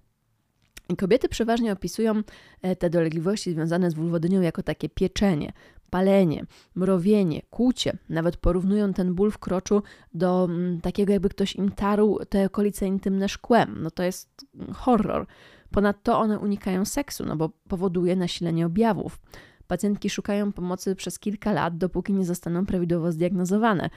I 0.88 0.96
kobiety 0.96 1.28
przeważnie 1.28 1.72
opisują 1.72 2.22
e, 2.62 2.76
te 2.76 2.90
dolegliwości 2.90 3.52
związane 3.52 3.90
z 3.90 3.94
wulwodynią 3.94 4.40
jako 4.40 4.62
takie 4.62 4.88
pieczenie, 4.88 5.52
palenie, 5.90 6.44
mrowienie, 6.74 7.42
kłucie. 7.50 7.98
Nawet 8.08 8.36
porównują 8.36 8.92
ten 8.92 9.14
ból 9.14 9.30
w 9.30 9.38
kroczu 9.38 9.82
do 10.14 10.44
mm, 10.50 10.80
takiego, 10.80 11.12
jakby 11.12 11.28
ktoś 11.28 11.56
im 11.56 11.70
tarł 11.70 12.18
te 12.28 12.46
okolice 12.46 12.86
intymne 12.86 13.28
szkłem. 13.28 13.78
No 13.82 13.90
to 13.90 14.02
jest 14.02 14.46
horror. 14.72 15.26
Ponadto 15.74 16.18
one 16.18 16.38
unikają 16.38 16.84
seksu, 16.84 17.24
no 17.26 17.36
bo 17.36 17.48
powoduje 17.68 18.16
nasilenie 18.16 18.66
objawów. 18.66 19.18
Pacjentki 19.66 20.10
szukają 20.10 20.52
pomocy 20.52 20.94
przez 20.94 21.18
kilka 21.18 21.52
lat, 21.52 21.78
dopóki 21.78 22.12
nie 22.12 22.24
zostaną 22.24 22.66
prawidłowo 22.66 23.12
zdiagnozowane. 23.12 23.90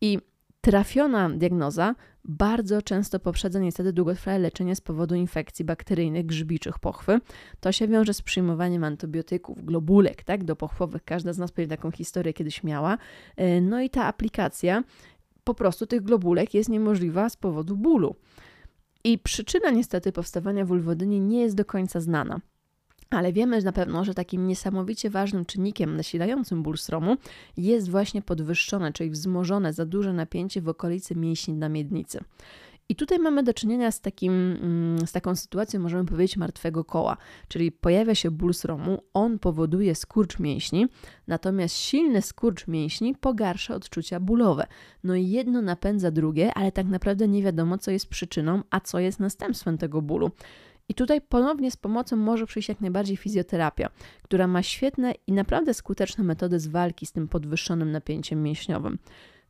I 0.00 0.18
trafiona 0.60 1.30
diagnoza 1.30 1.94
bardzo 2.24 2.82
często 2.82 3.20
poprzedza 3.20 3.58
niestety 3.58 3.92
długotrwałe 3.92 4.38
leczenie 4.38 4.76
z 4.76 4.80
powodu 4.80 5.14
infekcji 5.14 5.64
bakteryjnych, 5.64 6.26
grzybiczych 6.26 6.78
pochwy. 6.78 7.20
To 7.60 7.72
się 7.72 7.88
wiąże 7.88 8.14
z 8.14 8.22
przyjmowaniem 8.22 8.84
antybiotyków, 8.84 9.64
globulek, 9.64 10.24
tak, 10.24 10.44
do 10.44 10.56
pochwowych. 10.56 11.04
Każda 11.04 11.32
z 11.32 11.38
nas 11.38 11.52
pewnie 11.52 11.76
taką 11.76 11.90
historię 11.90 12.32
kiedyś 12.32 12.62
miała. 12.62 12.98
E, 13.36 13.60
no 13.60 13.80
i 13.80 13.90
ta 13.90 14.04
aplikacja 14.04 14.84
po 15.44 15.54
prostu 15.54 15.86
tych 15.86 16.02
globulek 16.02 16.54
jest 16.54 16.70
niemożliwa 16.70 17.28
z 17.28 17.36
powodu 17.36 17.76
bólu. 17.76 18.16
I 19.04 19.18
przyczyna 19.18 19.70
niestety 19.70 20.12
powstawania 20.12 20.64
wulwodyni 20.64 21.20
nie 21.20 21.40
jest 21.40 21.56
do 21.56 21.64
końca 21.64 22.00
znana. 22.00 22.40
Ale 23.10 23.32
wiemy 23.32 23.62
na 23.62 23.72
pewno, 23.72 24.04
że 24.04 24.14
takim 24.14 24.46
niesamowicie 24.46 25.10
ważnym 25.10 25.44
czynnikiem 25.44 25.96
nasilającym 25.96 26.62
ból 26.62 26.78
stromu 26.78 27.16
jest 27.56 27.90
właśnie 27.90 28.22
podwyższone, 28.22 28.92
czyli 28.92 29.10
wzmożone 29.10 29.72
za 29.72 29.86
duże 29.86 30.12
napięcie 30.12 30.60
w 30.60 30.68
okolicy 30.68 31.14
mięśni 31.14 31.54
na 31.54 31.68
miednicy. 31.68 32.20
I 32.92 32.96
tutaj 32.96 33.18
mamy 33.18 33.42
do 33.42 33.54
czynienia 33.54 33.90
z, 33.90 34.00
takim, 34.00 34.32
mm, 34.32 35.06
z 35.06 35.12
taką 35.12 35.36
sytuacją, 35.36 35.80
możemy 35.80 36.04
powiedzieć, 36.04 36.36
martwego 36.36 36.84
koła, 36.84 37.16
czyli 37.48 37.72
pojawia 37.72 38.14
się 38.14 38.30
ból 38.30 38.54
sromu, 38.54 39.02
on 39.14 39.38
powoduje 39.38 39.94
skurcz 39.94 40.38
mięśni, 40.38 40.86
natomiast 41.26 41.76
silny 41.76 42.22
skurcz 42.22 42.66
mięśni 42.66 43.14
pogarsza 43.14 43.74
odczucia 43.74 44.20
bólowe. 44.20 44.66
No 45.04 45.14
i 45.14 45.28
jedno 45.28 45.62
napędza 45.62 46.10
drugie, 46.10 46.54
ale 46.54 46.72
tak 46.72 46.86
naprawdę 46.86 47.28
nie 47.28 47.42
wiadomo, 47.42 47.78
co 47.78 47.90
jest 47.90 48.06
przyczyną, 48.06 48.62
a 48.70 48.80
co 48.80 48.98
jest 48.98 49.20
następstwem 49.20 49.78
tego 49.78 50.02
bólu. 50.02 50.30
I 50.88 50.94
tutaj 50.94 51.20
ponownie 51.20 51.70
z 51.70 51.76
pomocą 51.76 52.16
może 52.16 52.46
przyjść 52.46 52.68
jak 52.68 52.80
najbardziej 52.80 53.16
fizjoterapia, 53.16 53.90
która 54.22 54.46
ma 54.46 54.62
świetne 54.62 55.14
i 55.26 55.32
naprawdę 55.32 55.74
skuteczne 55.74 56.24
metody 56.24 56.60
z 56.60 56.66
walki 56.66 57.06
z 57.06 57.12
tym 57.12 57.28
podwyższonym 57.28 57.92
napięciem 57.92 58.42
mięśniowym. 58.42 58.98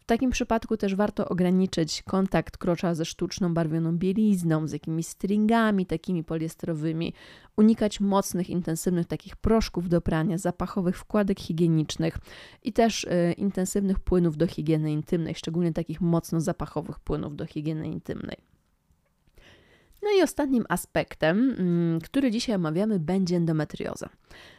W 0.03 0.05
takim 0.05 0.31
przypadku 0.31 0.77
też 0.77 0.95
warto 0.95 1.29
ograniczyć 1.29 2.03
kontakt 2.03 2.57
krocza 2.57 2.95
ze 2.95 3.05
sztuczną 3.05 3.55
barwioną 3.55 3.99
bielizną, 3.99 4.69
z 4.69 4.73
jakimiś 4.73 5.07
stringami 5.07 5.87
takimi 5.87 6.25
poliestrowymi, 6.25 7.15
unikać 7.57 8.01
mocnych, 8.01 8.51
intensywnych 8.51 9.07
takich 9.07 9.37
proszków 9.37 9.89
do 9.89 10.01
prania, 10.01 10.39
zapachowych 10.39 10.99
wkładek 10.99 11.41
higienicznych 11.41 12.19
i 12.63 12.73
też 12.73 13.05
y, 13.05 13.35
intensywnych 13.37 14.01
płynów 14.01 14.37
do 14.37 14.47
higieny 14.47 14.93
intymnej, 14.93 15.35
szczególnie 15.35 15.73
takich 15.73 16.01
mocno 16.01 16.41
zapachowych 16.41 17.01
płynów 17.01 17.37
do 17.37 17.47
higieny 17.47 17.89
intymnej. 17.89 18.37
No 20.03 20.09
i 20.19 20.23
ostatnim 20.23 20.65
aspektem, 20.69 21.55
mm, 21.59 22.01
który 22.01 22.31
dzisiaj 22.31 22.57
omawiamy, 22.57 22.99
będzie 23.01 23.37
endometrioza. 23.37 24.09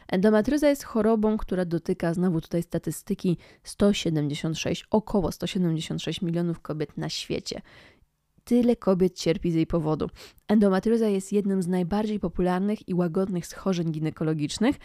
Endometrioza 0.08 0.68
jest 0.68 0.84
chorobą, 0.84 1.36
która 1.36 1.64
dotyka, 1.64 2.14
znowu 2.14 2.40
tutaj 2.40 2.62
statystyki, 2.62 3.38
176, 3.62 4.86
około 4.90 5.32
176 5.32 6.22
milionów 6.22 6.60
kobiet 6.60 6.96
na 6.96 7.08
świecie. 7.08 7.60
Tyle 8.44 8.76
kobiet 8.76 9.14
cierpi 9.18 9.50
z 9.50 9.54
jej 9.54 9.66
powodu. 9.66 10.10
Endometrioza 10.48 11.08
jest 11.08 11.32
jednym 11.32 11.62
z 11.62 11.68
najbardziej 11.68 12.20
popularnych 12.20 12.88
i 12.88 12.94
łagodnych 12.94 13.46
schorzeń 13.46 13.92
ginekologicznych, 13.92 14.76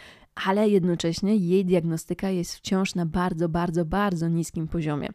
ale 0.46 0.68
jednocześnie 0.68 1.36
jej 1.36 1.64
diagnostyka 1.64 2.30
jest 2.30 2.54
wciąż 2.54 2.94
na 2.94 3.06
bardzo, 3.06 3.48
bardzo, 3.48 3.84
bardzo 3.84 4.28
niskim 4.28 4.68
poziomie. 4.68 5.08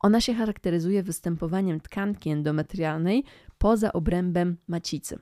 Ona 0.00 0.20
się 0.20 0.34
charakteryzuje 0.34 1.02
występowaniem 1.02 1.80
tkanki 1.80 2.30
endometrialnej 2.30 3.24
poza 3.58 3.92
obrębem 3.92 4.56
macicy. 4.68 5.18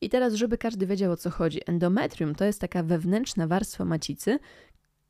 I 0.00 0.08
teraz, 0.08 0.34
żeby 0.34 0.58
każdy 0.58 0.86
wiedział 0.86 1.12
o 1.12 1.16
co 1.16 1.30
chodzi, 1.30 1.60
endometrium 1.66 2.34
to 2.34 2.44
jest 2.44 2.60
taka 2.60 2.82
wewnętrzna 2.82 3.46
warstwa 3.46 3.84
macicy, 3.84 4.38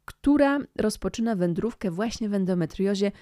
która 0.04 0.58
rozpoczyna 0.76 1.36
wędrówkę 1.36 1.90
właśnie 1.90 2.28
w 2.28 2.34
endometriozie 2.34 3.12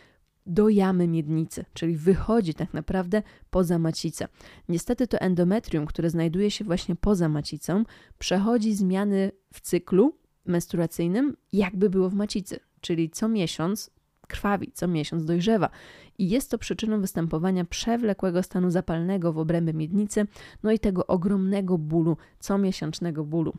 do 0.47 0.69
jamy 0.69 1.09
miednicy, 1.09 1.65
czyli 1.75 1.97
wychodzi 1.97 2.55
tak 2.55 2.75
naprawdę 2.75 3.23
poza 3.51 3.79
macicę. 3.79 4.29
Niestety 4.69 5.07
to 5.07 5.19
endometrium, 5.19 5.87
które 5.87 6.11
znajduje 6.11 6.51
się 6.51 6.65
właśnie 6.65 6.97
poza 6.97 7.29
macicą, 7.29 7.85
przechodzi 8.19 8.75
zmiany 8.75 9.33
w 9.55 9.61
cyklu 9.61 10.19
menstruacyjnym, 10.47 11.37
jakby 11.53 11.91
było 11.91 12.11
w 12.11 12.15
macicy, 12.15 12.61
czyli 12.81 13.11
co 13.11 13.29
miesiąc 13.29 13.91
krwawi, 14.27 14.73
co 14.73 14.89
miesiąc 14.89 15.25
dojrzewa. 15.25 15.71
I 16.19 16.29
jest 16.29 16.51
to 16.51 16.59
przyczyną 16.59 17.01
występowania 17.01 17.65
przewlekłego 17.65 18.43
stanu 18.43 18.71
zapalnego 18.71 19.33
w 19.33 19.39
obrębie 19.39 19.75
miednicy, 19.75 20.27
no 20.63 20.71
i 20.71 20.79
tego 20.79 21.07
ogromnego 21.07 21.79
bólu, 21.79 22.17
comiesięcznego 22.39 23.25
bólu. 23.25 23.53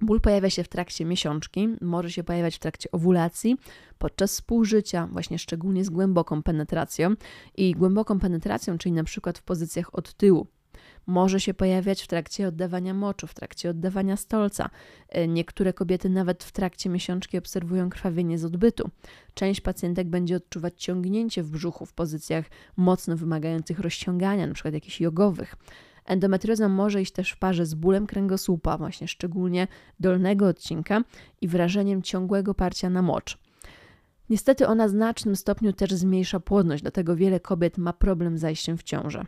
Ból 0.00 0.20
pojawia 0.20 0.50
się 0.50 0.64
w 0.64 0.68
trakcie 0.68 1.04
miesiączki, 1.04 1.68
może 1.80 2.10
się 2.10 2.24
pojawiać 2.24 2.56
w 2.56 2.58
trakcie 2.58 2.90
owulacji, 2.90 3.56
podczas 3.98 4.32
współżycia, 4.32 5.08
właśnie 5.12 5.38
szczególnie 5.38 5.84
z 5.84 5.90
głęboką 5.90 6.42
penetracją. 6.42 7.14
I 7.56 7.72
głęboką 7.72 8.18
penetracją, 8.18 8.78
czyli 8.78 8.92
na 8.92 9.04
przykład 9.04 9.38
w 9.38 9.42
pozycjach 9.42 9.94
od 9.94 10.14
tyłu, 10.14 10.46
może 11.06 11.40
się 11.40 11.54
pojawiać 11.54 12.02
w 12.02 12.06
trakcie 12.06 12.48
oddawania 12.48 12.94
moczu, 12.94 13.26
w 13.26 13.34
trakcie 13.34 13.70
oddawania 13.70 14.16
stolca. 14.16 14.70
E, 15.08 15.28
niektóre 15.28 15.72
kobiety 15.72 16.08
nawet 16.08 16.44
w 16.44 16.52
trakcie 16.52 16.90
miesiączki 16.90 17.38
obserwują 17.38 17.90
krwawienie 17.90 18.38
z 18.38 18.44
odbytu. 18.44 18.90
Część 19.34 19.60
pacjentek 19.60 20.08
będzie 20.08 20.36
odczuwać 20.36 20.74
ciągnięcie 20.76 21.42
w 21.42 21.50
brzuchu 21.50 21.86
w 21.86 21.92
pozycjach 21.92 22.44
mocno 22.76 23.16
wymagających 23.16 23.78
rozciągania, 23.78 24.44
np. 24.44 24.70
jakichś 24.70 25.00
jogowych. 25.00 25.56
Endometrioza 26.04 26.68
może 26.68 27.02
iść 27.02 27.12
też 27.12 27.30
w 27.30 27.38
parze 27.38 27.66
z 27.66 27.74
bólem 27.74 28.06
kręgosłupa, 28.06 28.78
właśnie 28.78 29.08
szczególnie 29.08 29.68
dolnego 30.00 30.46
odcinka 30.46 31.02
i 31.40 31.48
wrażeniem 31.48 32.02
ciągłego 32.02 32.54
parcia 32.54 32.90
na 32.90 33.02
mocz. 33.02 33.38
Niestety 34.30 34.66
ona 34.66 34.86
w 34.86 34.90
znacznym 34.90 35.36
stopniu 35.36 35.72
też 35.72 35.90
zmniejsza 35.90 36.40
płodność, 36.40 36.82
dlatego 36.82 37.16
wiele 37.16 37.40
kobiet 37.40 37.78
ma 37.78 37.92
problem 37.92 38.38
z 38.38 38.40
zajściem 38.40 38.78
w 38.78 38.82
ciążę. 38.82 39.24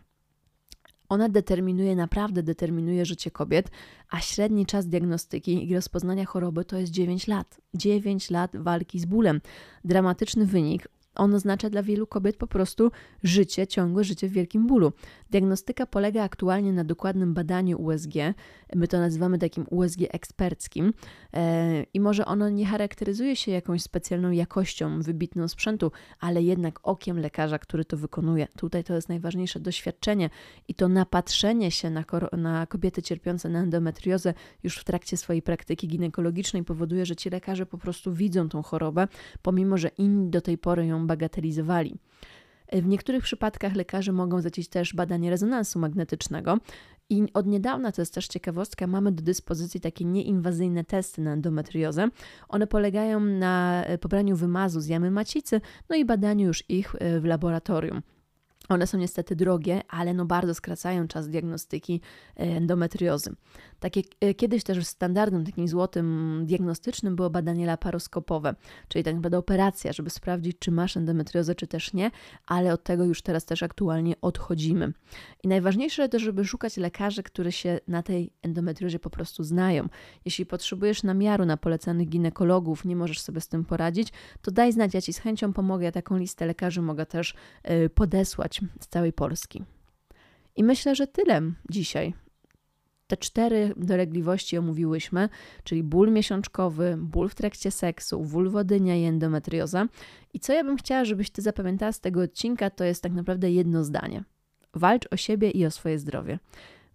Ona 1.12 1.28
determinuje, 1.28 1.97
naprawdę 1.97 2.42
determinuje 2.42 3.04
życie 3.04 3.31
kobiet, 3.31 3.71
a 4.11 4.21
średni 4.21 4.66
czas 4.66 4.88
diagnostyki 4.88 5.71
i 5.71 5.75
rozpoznania 5.75 6.25
choroby 6.25 6.64
to 6.64 6.76
jest 6.76 6.92
9 6.92 7.28
lat. 7.28 7.61
9 7.75 8.31
lat 8.31 8.57
walki 8.57 9.00
z 9.00 9.04
bólem. 9.04 9.40
Dramatyczny 9.85 10.47
wynik, 10.47 10.88
on 11.14 11.35
oznacza 11.35 11.71
dla 11.71 11.83
wielu 11.83 12.07
kobiet 12.07 12.37
po 12.37 12.47
prostu 12.47 12.90
życie, 13.23 13.66
ciągłe 13.66 14.04
życie 14.04 14.28
w 14.28 14.33
wielkim 14.33 14.66
bólu. 14.66 14.92
Diagnostyka 15.31 15.87
polega 15.87 16.23
aktualnie 16.23 16.73
na 16.73 16.85
dokładnym 16.85 17.35
badaniu 17.35 17.83
USG. 17.83 18.14
My 18.75 18.88
to 18.88 18.99
nazywamy 18.99 19.38
takim 19.38 19.66
USG 19.71 20.00
eksperckim 20.11 20.92
e, 21.33 21.83
i 21.83 22.00
może 22.00 22.26
ono 22.26 22.49
nie 22.49 22.66
charakteryzuje 22.66 23.37
się 23.37 23.52
jakąś 23.52 23.83
specjalną 23.83 24.31
jakością, 24.31 25.02
wybitną 25.02 25.49
sprzętu, 25.49 25.92
ale 26.21 26.42
jednak 26.42 26.81
okiem 26.83 27.19
lekarza, 27.19 27.59
który 27.59 27.85
to 27.85 27.97
wykonuje. 27.97 28.49
Tutaj 28.57 28.85
to 28.85 28.95
jest 28.95 29.09
najważniejsze 29.09 29.61
doświadczenie 29.61 30.31
i 30.69 30.75
to 30.75 30.88
napatrzenie 30.88 31.71
się 31.71 31.90
na, 31.90 32.04
na 32.33 32.66
kobiety 32.66 33.02
cierpiące 33.02 33.49
na 33.49 33.61
endometriozę 33.61 34.35
już 34.62 34.78
w 34.78 34.85
trakcie 34.85 35.16
swojej 35.16 35.42
praktyki 35.42 35.88
ginekologicznej 35.88 36.64
powoduje, 36.64 37.07
że 37.07 37.16
ci 37.16 37.31
lekarze 37.31 37.66
po 37.66 37.78
prostu 37.78 38.12
widzą 38.12 38.49
tą 38.49 38.62
chorobę, 38.62 39.09
pomimo 39.42 39.78
że 39.78 39.88
inni 39.88 40.31
do 40.31 40.40
tej 40.40 40.59
pory 40.59 40.87
ją 40.87 41.01
bagatelizowali. 41.06 41.94
W 42.73 42.87
niektórych 42.87 43.23
przypadkach 43.23 43.75
lekarze 43.75 44.12
mogą 44.12 44.40
zlecić 44.40 44.68
też 44.68 44.94
badanie 44.94 45.30
rezonansu 45.30 45.78
magnetycznego. 45.78 46.59
I 47.11 47.23
od 47.35 47.47
niedawna, 47.47 47.92
to 47.92 48.02
jest 48.02 48.14
też 48.14 48.28
ciekawostka, 48.28 48.87
mamy 48.87 49.12
do 49.12 49.23
dyspozycji 49.23 49.80
takie 49.80 50.04
nieinwazyjne 50.04 50.85
testy 50.85 51.21
na 51.23 51.32
endometriozę. 51.32 52.09
One 52.49 52.66
polegają 52.66 53.21
na 53.21 53.85
pobraniu 54.00 54.37
wymazu 54.37 54.80
z 54.80 54.87
jamy 54.87 55.11
macicy, 55.11 55.61
no 55.90 55.97
i 55.97 56.04
badaniu 56.04 56.47
już 56.47 56.71
ich 56.71 56.94
e, 56.99 57.21
w 57.21 57.25
laboratorium. 57.25 58.02
One 58.69 58.87
są 58.87 58.99
niestety 58.99 59.37
drogie, 59.37 59.81
ale 59.88 60.14
no 60.14 60.25
bardzo 60.25 60.54
skracają 60.54 61.09
czas 61.09 61.28
diagnostyki 61.28 62.00
e, 62.37 62.40
endometriozy. 62.40 63.31
Takie, 63.81 64.02
kiedyś 64.37 64.64
też 64.64 64.87
standardem, 64.87 65.45
takim 65.45 65.69
złotym 65.69 66.40
diagnostycznym 66.47 67.16
było 67.16 67.31
badanie 67.31 67.66
laparoskopowe, 67.66 68.54
czyli 68.88 69.04
tak 69.04 69.14
naprawdę 69.14 69.38
operacja, 69.38 69.92
żeby 69.92 70.11
sprawdzić, 70.11 70.59
czy 70.59 70.71
masz 70.71 70.97
endometriozę, 70.97 71.54
czy 71.54 71.66
też 71.66 71.92
nie, 71.92 72.11
ale 72.47 72.73
od 72.73 72.83
tego 72.83 73.04
już 73.04 73.23
teraz 73.23 73.45
też 73.45 73.62
aktualnie 73.62 74.14
odchodzimy. 74.21 74.92
I 75.42 75.49
najważniejsze 75.49 76.09
to, 76.09 76.19
żeby 76.19 76.45
szukać 76.45 76.76
lekarzy, 76.76 77.23
którzy 77.23 77.52
się 77.52 77.81
na 77.88 78.02
tej 78.02 78.33
endometriozie 78.42 78.99
po 78.99 79.11
prostu 79.11 79.45
znają. 79.45 79.88
Jeśli 80.25 80.47
potrzebujesz 80.47 81.02
namiaru 81.02 81.45
na 81.45 81.57
polecanych 81.57 82.09
ginekologów, 82.09 82.85
nie 82.85 82.97
możesz 82.97 83.21
sobie 83.21 83.40
z 83.40 83.49
tym 83.49 83.64
poradzić, 83.64 84.09
to 84.42 84.50
daj 84.50 84.73
znać, 84.73 84.95
ja 84.95 85.00
Ci 85.00 85.12
z 85.12 85.19
chęcią 85.19 85.52
pomogę, 85.52 85.85
ja 85.85 85.92
taką 85.92 86.16
listę 86.16 86.47
lekarzy 86.47 86.83
mogę 86.83 87.07
też 87.07 87.35
e, 87.62 87.88
z 88.80 88.88
całej 88.88 89.12
Polski. 89.12 89.64
I 90.56 90.64
myślę, 90.64 90.94
że 90.94 91.06
tyle 91.06 91.40
dzisiaj. 91.71 92.14
Te 93.06 93.16
cztery 93.16 93.75
dolegliwości 93.76 94.59
omówiłyśmy, 94.59 95.28
czyli 95.64 95.82
ból 95.82 96.12
miesiączkowy, 96.12 96.97
ból 96.99 97.28
w 97.28 97.35
trakcie 97.35 97.71
seksu, 97.71 98.25
wulwodynia 98.25 98.97
i 98.97 99.04
endometrioza. 99.04 99.87
I 100.35 100.40
co 100.40 100.52
ja 100.52 100.64
bym 100.64 100.76
chciała, 100.76 101.04
żebyś 101.04 101.30
ty 101.30 101.42
zapamiętała 101.42 101.92
z 101.92 102.00
tego 102.00 102.21
odcinka, 102.23 102.71
to 102.71 102.85
jest 102.85 103.02
tak 103.02 103.12
naprawdę 103.12 103.50
jedno 103.50 103.85
zdanie. 103.85 104.25
Walcz 104.75 105.09
o 105.11 105.16
siebie 105.16 105.50
i 105.50 105.66
o 105.66 105.71
swoje 105.71 105.99
zdrowie. 105.99 106.38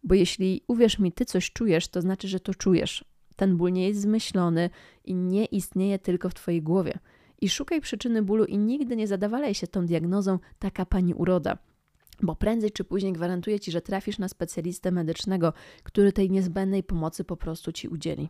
Bo 0.04 0.16
jeśli, 0.16 0.62
uwierz 0.68 1.00
mi, 1.00 1.12
ty 1.12 1.26
coś 1.26 1.52
czujesz, 1.52 1.88
to 1.88 2.02
znaczy, 2.02 2.28
że 2.28 2.40
to 2.40 2.54
czujesz. 2.54 3.06
Ten 3.36 3.58
ból 3.58 3.72
nie 3.72 3.88
jest 3.88 4.02
zmyślony 4.02 4.70
i 5.06 5.16
nie 5.16 5.46
istnieje 5.46 6.00
tylko 6.00 6.30
w 6.30 6.34
twojej 6.34 6.62
głowie. 6.62 7.00
I 7.42 7.50
szukaj 7.50 7.82
przyczyny 7.82 8.22
bólu 8.22 8.46
i 8.46 8.58
nigdy 8.58 8.96
nie 8.96 9.08
zadawalaj 9.08 9.54
się 9.54 9.68
tą 9.68 9.86
diagnozą 9.86 10.40
taka 10.60 10.86
pani 10.86 11.14
uroda 11.14 11.58
bo 12.22 12.36
prędzej 12.36 12.72
czy 12.72 12.84
później 12.84 13.14
gwarantuję 13.14 13.60
Ci, 13.60 13.72
że 13.72 13.82
trafisz 13.82 14.20
na 14.20 14.28
specjalistę 14.28 14.92
medycznego, 14.92 15.54
który 15.84 16.12
tej 16.12 16.30
niezbędnej 16.30 16.84
pomocy 16.84 17.24
po 17.24 17.38
prostu 17.38 17.72
Ci 17.72 17.88
udzieli. 17.88 18.30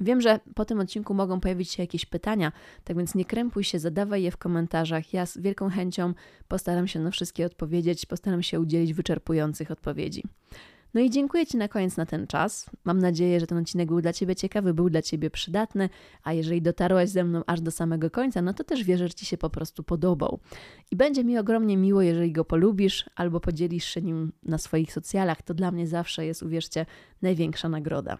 Wiem, 0.00 0.20
że 0.20 0.40
po 0.54 0.64
tym 0.64 0.80
odcinku 0.80 1.14
mogą 1.14 1.40
pojawić 1.40 1.70
się 1.70 1.82
jakieś 1.82 2.06
pytania, 2.06 2.52
tak 2.84 2.96
więc 2.96 3.14
nie 3.14 3.24
krępuj 3.24 3.64
się, 3.64 3.78
zadawaj 3.78 4.22
je 4.22 4.30
w 4.30 4.36
komentarzach. 4.36 5.12
Ja 5.12 5.26
z 5.26 5.38
wielką 5.38 5.70
chęcią 5.70 6.14
postaram 6.48 6.88
się 6.88 7.00
na 7.00 7.10
wszystkie 7.10 7.46
odpowiedzieć, 7.46 8.06
postaram 8.06 8.42
się 8.42 8.60
udzielić 8.60 8.94
wyczerpujących 8.94 9.70
odpowiedzi. 9.70 10.22
No 10.94 11.00
i 11.00 11.10
dziękuję 11.10 11.46
Ci 11.46 11.56
na 11.56 11.68
koniec 11.68 11.96
na 11.96 12.06
ten 12.06 12.26
czas. 12.26 12.70
Mam 12.84 12.98
nadzieję, 12.98 13.40
że 13.40 13.46
ten 13.46 13.58
odcinek 13.58 13.88
był 13.88 14.00
dla 14.00 14.12
Ciebie 14.12 14.36
ciekawy, 14.36 14.74
był 14.74 14.90
dla 14.90 15.02
Ciebie 15.02 15.30
przydatny, 15.30 15.88
a 16.22 16.32
jeżeli 16.32 16.62
dotarłaś 16.62 17.08
ze 17.08 17.24
mną 17.24 17.42
aż 17.46 17.60
do 17.60 17.70
samego 17.70 18.10
końca, 18.10 18.42
no 18.42 18.54
to 18.54 18.64
też 18.64 18.84
wierzę, 18.84 19.08
że 19.08 19.14
Ci 19.14 19.26
się 19.26 19.38
po 19.38 19.50
prostu 19.50 19.82
podobał. 19.82 20.40
I 20.90 20.96
będzie 20.96 21.24
mi 21.24 21.38
ogromnie 21.38 21.76
miło, 21.76 22.02
jeżeli 22.02 22.32
go 22.32 22.44
polubisz 22.44 23.10
albo 23.16 23.40
podzielisz 23.40 23.84
się 23.84 24.02
nim 24.02 24.32
na 24.42 24.58
swoich 24.58 24.92
socjalach. 24.92 25.42
To 25.42 25.54
dla 25.54 25.70
mnie 25.70 25.86
zawsze 25.86 26.26
jest, 26.26 26.42
uwierzcie, 26.42 26.86
największa 27.22 27.68
nagroda. 27.68 28.18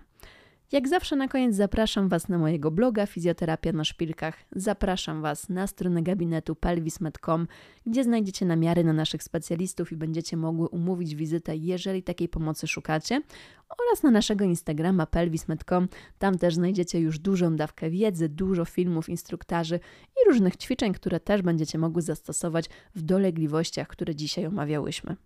Jak 0.72 0.88
zawsze 0.88 1.16
na 1.16 1.28
koniec 1.28 1.56
zapraszam 1.56 2.08
Was 2.08 2.28
na 2.28 2.38
mojego 2.38 2.70
bloga 2.70 3.06
Fizjoterapia 3.06 3.72
na 3.72 3.84
Szpilkach. 3.84 4.36
Zapraszam 4.52 5.22
Was 5.22 5.48
na 5.48 5.66
stronę 5.66 6.02
gabinetu 6.02 6.54
pelvis.com, 6.54 7.46
gdzie 7.86 8.04
znajdziecie 8.04 8.46
namiary 8.46 8.84
na 8.84 8.92
naszych 8.92 9.22
specjalistów 9.22 9.92
i 9.92 9.96
będziecie 9.96 10.36
mogły 10.36 10.68
umówić 10.68 11.14
wizytę, 11.14 11.56
jeżeli 11.56 12.02
takiej 12.02 12.28
pomocy 12.28 12.66
szukacie, 12.66 13.22
oraz 13.68 14.02
na 14.02 14.10
naszego 14.10 14.44
Instagrama 14.44 15.06
pelvis.com. 15.06 15.88
Tam 16.18 16.38
też 16.38 16.54
znajdziecie 16.54 17.00
już 17.00 17.18
dużą 17.18 17.56
dawkę 17.56 17.90
wiedzy, 17.90 18.28
dużo 18.28 18.64
filmów, 18.64 19.08
instruktarzy 19.08 19.80
i 20.16 20.28
różnych 20.28 20.56
ćwiczeń, 20.56 20.92
które 20.92 21.20
też 21.20 21.42
będziecie 21.42 21.78
mogły 21.78 22.02
zastosować 22.02 22.70
w 22.94 23.02
dolegliwościach, 23.02 23.88
które 23.88 24.14
dzisiaj 24.14 24.46
omawiałyśmy. 24.46 25.16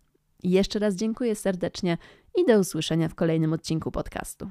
Jeszcze 0.42 0.78
raz 0.78 0.94
dziękuję 0.94 1.34
serdecznie 1.34 1.98
i 2.36 2.44
do 2.46 2.58
usłyszenia 2.58 3.08
w 3.08 3.14
kolejnym 3.14 3.52
odcinku 3.52 3.90
podcastu. 3.90 4.50